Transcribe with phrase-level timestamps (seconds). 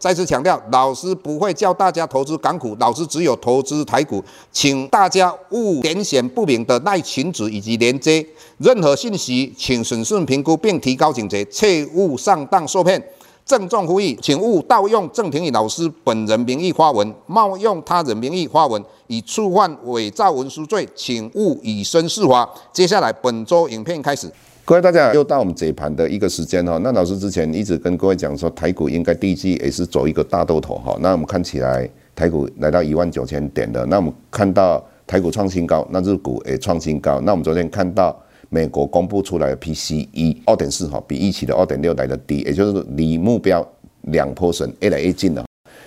[0.00, 8.26] 再次强调，老师不会教大家投资港股，老师只有投资台股，请大家勿填写不明的赖群组以及连接，
[8.56, 13.00] 任何信息请审慎评估并提高警觉，切勿上当受骗。
[13.44, 22.48] 郑重呼吁，请勿盗用郑庭宇老师本人名义发文，冒用他人名义发文，以触犯伪造文书罪，请勿以身试法。
[22.72, 24.32] 接下来本周影片开始。
[24.70, 30.96] 各位大家又到我们解盘的一个时间哈，那老师之前一直跟各位讲说，台股应该第一季也是走一个大多头哈。
[31.00, 37.20] 那我们看起来台股来到一万九千点的，那我们看到台股创新高，那日股也创新高。
[37.22, 38.16] 那我们昨天看到
[38.48, 43.68] 美国公布出来的 PCE 二点四哈，比预期的二点六来的低，也就是离目标
[44.02, 45.44] 两波损越来越近了。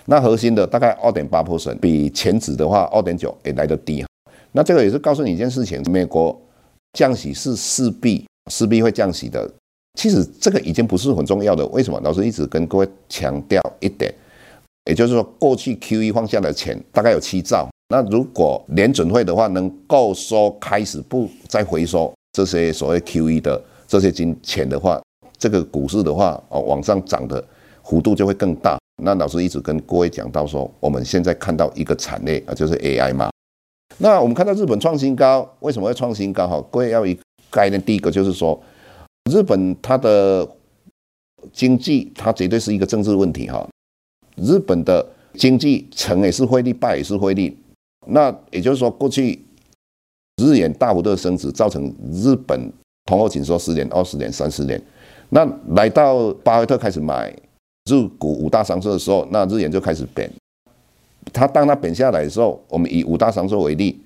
[0.08, 4.06] 那核心的大概二点八波损比前值的话二点九也来的低。
[4.52, 6.38] 那这个也是告诉你一件事情，美国
[6.92, 8.26] 降息是势必。
[8.52, 9.50] 势必会降息的，
[10.00, 11.66] 其实这个已经不是很重要的。
[11.68, 12.00] 为什么？
[12.04, 14.14] 老师一直跟各位强调一点，
[14.86, 17.70] 也就是说，过去 QE 放下的钱大概有七兆。
[17.90, 25.02] 那如果联准会的话能够说开始不再回收这些所谓 QE 的这些金钱的话，
[25.38, 27.44] 这个股市的话哦往上涨的
[27.84, 28.78] 幅度就会更大。
[29.02, 33.30] 那老师一直跟各位讲到说，我们现在看到一个产业啊，就是 AI 嘛。
[34.00, 36.48] 那我们看到日本创新高，为什么会创新高？
[36.48, 37.18] 哈，各位要一。
[37.54, 38.60] 概念第一个就是说，
[39.30, 40.48] 日本它的
[41.52, 43.70] 经济它绝对是一个政治问题哈。
[44.38, 45.06] 日本的
[45.36, 47.56] 经济成也是汇率，败也是汇率。
[48.08, 49.40] 那也就是说，过去
[50.42, 52.60] 日元大幅度的升值，造成日本
[53.06, 54.82] 通货紧缩十年、二十年、三十年。
[55.30, 57.32] 那来到巴菲特开始买
[57.92, 60.28] 日股五大商社的时候，那日元就开始贬。
[61.32, 64.02] 它当它贬下来的时候，我们以五大商社为例，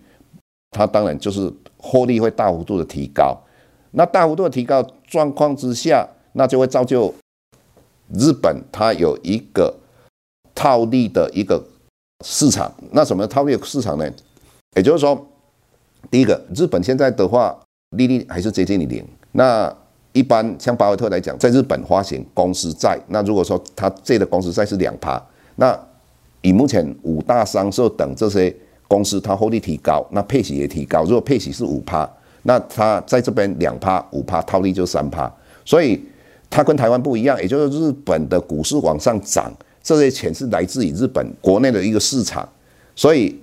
[0.71, 1.51] 它当然就是。
[1.77, 3.38] 获利会大幅度的提高，
[3.91, 7.13] 那大幅度的提高状况之下，那就会造就
[8.13, 9.73] 日本它有一个
[10.55, 11.63] 套利的一个
[12.25, 12.73] 市场。
[12.91, 14.11] 那什么套利市场呢？
[14.75, 15.27] 也就是说，
[16.09, 17.57] 第一个，日本现在的话
[17.91, 19.05] 利率还是接近于零。
[19.31, 19.71] 那
[20.13, 25.23] 一般像巴菲特来讲，在日本发行公司债，那如果说他借的公司债是两趴，
[25.55, 25.79] 那
[26.41, 28.55] 以目前五大商社等这些。
[28.87, 31.03] 公司它获利提高，那配息也提高。
[31.03, 32.09] 如果配息是五趴，
[32.43, 35.29] 那它在这边两趴、五趴套利就三趴。
[35.65, 36.01] 所以
[36.49, 39.51] 它跟台湾不一样，也就是日本的股市往上涨，
[39.83, 42.47] 这些钱是来自于日本国内的一个市场。
[42.95, 43.37] 所以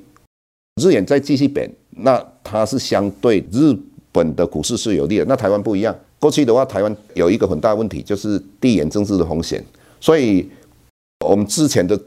[0.81, 3.77] 日元再继续贬，那它是相对日
[4.10, 5.27] 本的股市是有利的。
[5.27, 9.62] 那台湾不一样，过去的话，台湾有一个很大问题，就是地缘政治的风险。
[10.00, 10.49] 所以
[11.27, 12.00] 我们之前的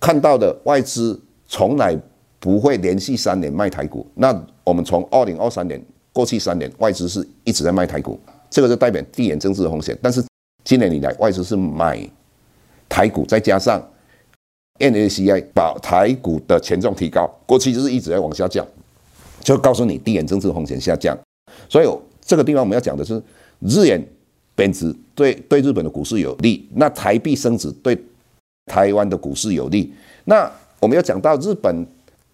[0.00, 1.96] 看到的外资从来。
[2.42, 5.80] 不会连续三年卖台股，那我们从二零二三年
[6.12, 8.18] 过去三年，外资是一直在卖台股，
[8.50, 9.96] 这个就代表地缘政治的风险。
[10.02, 10.20] 但是
[10.64, 12.04] 今年以来，外资是买
[12.88, 13.80] 台股，再加上
[14.80, 18.66] NACI 把台股的权重提高，过去就是一直在往下降，
[19.38, 21.16] 就告诉你地缘政治风险下降。
[21.68, 21.86] 所以
[22.20, 23.22] 这个地方我们要讲的是，
[23.60, 24.04] 日元
[24.56, 27.96] 贬值对对日本的股市有利，那台币升值对
[28.66, 29.94] 台湾的股市有利。
[30.24, 31.86] 那我们要讲到日本。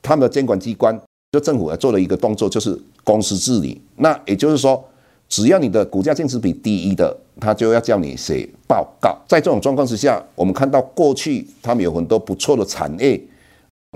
[0.08, 0.98] 他们的监管机关
[1.32, 3.78] 就政府啊做了一个动作，就是公司治理。
[3.96, 4.82] 那也就是说，
[5.28, 9.14] 只要你的股价净值比低一的，他就要叫你写报告。
[9.28, 13.20] 在这种状况之下，我们看到过去他们有很多不错的产业，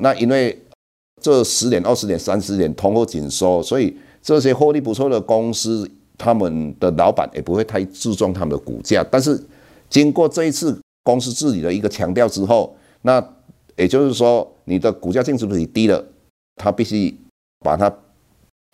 [0.02, 0.62] 那因为
[1.22, 9.02] 这十年、二十年、三十年通货紧缩，所以这些获利不错的公司，他们的老板也不会太注重他们的股价。
[9.10, 9.42] 但是
[9.88, 13.18] 经过这一次公司治理的一个强调之后，那
[13.76, 14.48] 也就是说。
[14.64, 16.02] 你的股价净值比低了，
[16.54, 17.12] 他必须
[17.64, 17.92] 把它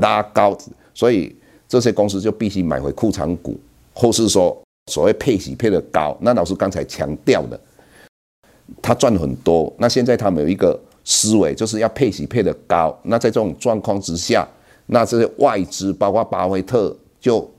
[0.03, 0.55] 拉高，
[0.93, 1.35] 所以
[1.67, 3.59] 这些公司就必须买回库藏股，
[3.95, 4.55] 或是说
[4.93, 6.15] 所谓配息配的高。
[6.21, 7.59] 那老师刚才强调的，
[8.83, 9.73] 他赚很多。
[9.79, 12.97] 那现在他们有一个思维，就是要配息配的高。
[13.05, 14.47] 那在这种状况之下，
[14.89, 17.51] 那这些外资包括巴菲特就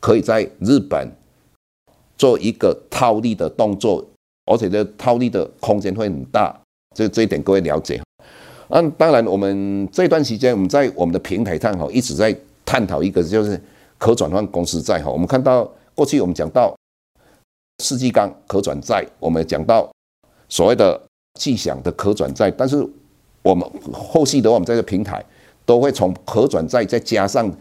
[0.00, 1.06] 可以在日本
[2.16, 4.02] 做一个套利的动作，
[4.46, 6.58] 而且这套利的空间会很大。
[6.94, 8.00] 这这一点各位了解。
[8.68, 13.60] 嗯，当然，我们这段时间我们在我们的平台上哈一直在探讨一个就是
[13.98, 15.10] 可转换公司债哈。
[15.10, 16.74] 我们看到过去我们讲到
[17.82, 19.90] 世纪钢可转债，我们讲到
[20.48, 21.00] 所谓的
[21.38, 22.84] 巨祥的可转债，但是
[23.42, 25.22] 我们后续的话，我们这个平台
[25.66, 27.52] 都会从可转债再加上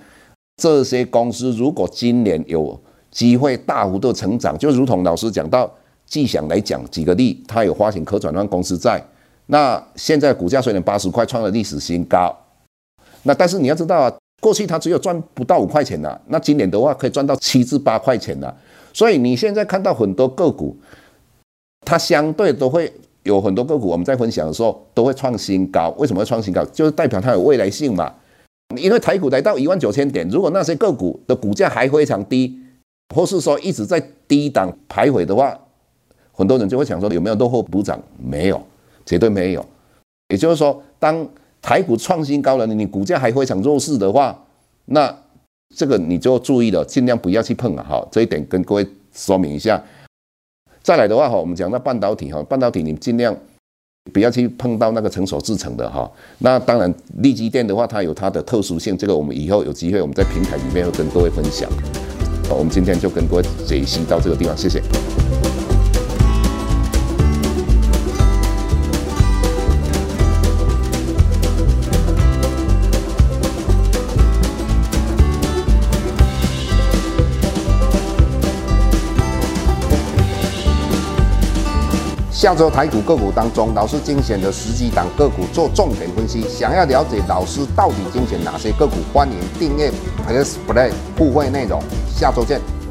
[0.58, 2.80] 这些公司，如果今年有
[3.12, 5.70] 机会大幅度成长，就如同老师讲到，
[6.06, 9.04] 季祥来讲几个例，它有发行可转换公司债，
[9.48, 12.36] 那现在股价虽然八十块创了历史新高，
[13.24, 18.54] 那但是你要知道啊，过去它只有赚不到五块钱呐，那今年的话可以赚到七至八块钱呐，
[18.94, 20.78] 所以你现在看到很多个股，
[21.86, 22.92] 它相对都会。
[23.24, 25.96] 有很多个股，我们在分享的时候都会创新高。
[25.98, 26.62] 为什么会创新高？
[26.74, 28.14] 就是代表它有未来性嘛。
[28.76, 32.54] 因为台股来到一万九千点，如果那些个股的股价还非常低，
[33.16, 35.58] 或是说一直在低档徘徊的话，
[36.34, 37.98] 很多人就会想说有没有落后补涨？
[38.18, 38.62] 没有，
[39.06, 39.66] 绝对没有。
[40.30, 41.28] 也就是说，当
[41.62, 44.38] 台股创新高了，你股价还非常弱势的话，
[44.86, 45.16] 那
[45.76, 47.86] 这个你就注意了，尽量不要去碰啊。
[47.88, 49.82] 好，这一点跟各位说明一下。
[50.82, 53.36] 再来的话哈，我们讲到半导体哈，半导体你尽量
[54.12, 56.12] 不要去碰到那个成熟制程的哈。
[56.40, 61.70] 那当然，立积电的话，它有它的特殊性，这个我们以后有机会我们在平台里面会跟各位分享。
[62.50, 64.82] 好，我们今天就跟各位解析到这个地方，谢谢。
[82.44, 86.42] 下周台股个股当中，老师精选的十几档个股做重点分析。
[86.50, 89.90] 想要了解老师到底精选哪些个股，欢迎订阅
[90.28, 91.82] Plus Play 互惠内容。
[92.14, 92.83] 下周见。